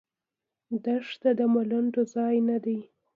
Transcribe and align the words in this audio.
دښته 0.85 1.29
د 1.39 1.41
ملنډو 1.53 2.01
ځای 2.13 2.35
نه 2.49 2.57
دی. 2.65 2.79